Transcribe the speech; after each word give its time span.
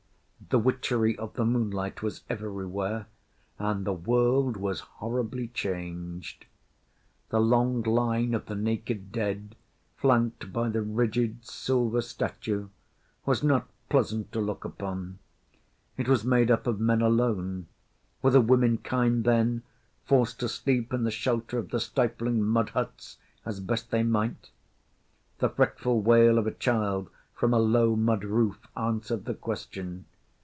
The 0.49 0.59
witchery 0.59 1.17
of 1.17 1.35
the 1.35 1.45
moonlight 1.45 2.01
was 2.03 2.25
everywhere; 2.29 3.07
and 3.57 3.85
the 3.85 3.93
world 3.93 4.57
was 4.57 4.81
horribly 4.81 5.47
changed. 5.47 6.45
The 7.29 7.39
long 7.39 7.83
line 7.83 8.33
of 8.33 8.47
the 8.47 8.55
naked 8.55 9.13
dead, 9.13 9.55
flanked 9.95 10.51
by 10.51 10.67
the 10.67 10.81
rigid 10.81 11.45
silver 11.45 12.01
statue, 12.01 12.67
was 13.25 13.43
not 13.43 13.69
pleasant 13.87 14.33
to 14.33 14.41
look 14.41 14.65
upon. 14.65 15.19
It 15.95 16.09
was 16.09 16.25
made 16.25 16.51
up 16.51 16.67
of 16.67 16.81
men 16.81 17.01
alone. 17.01 17.67
Were 18.21 18.31
the 18.31 18.41
womenkind, 18.41 19.23
then, 19.23 19.63
forced 20.03 20.41
to 20.41 20.49
sleep 20.49 20.91
in 20.91 21.05
the 21.05 21.11
shelter 21.11 21.59
of 21.59 21.69
the 21.69 21.79
stifling 21.79 22.43
mud 22.43 22.69
huts 22.71 23.19
as 23.45 23.61
best 23.61 23.89
they 23.89 24.03
might? 24.03 24.49
The 25.37 25.47
fretful 25.47 26.01
wail 26.01 26.37
of 26.37 26.45
a 26.45 26.51
child 26.51 27.09
from 27.33 27.53
a 27.53 27.59
low 27.59 27.95
mud 27.95 28.25
roof 28.25 28.67
answered 28.75 29.23
the 29.23 29.35
question. 29.35 30.07